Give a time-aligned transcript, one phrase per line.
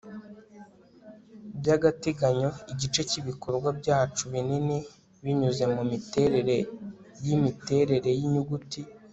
[1.59, 4.77] byagateganyo igice cyibikorwa byacu binini
[5.23, 6.57] binyuze mumiterere
[7.25, 8.81] yimiterere yinyuguti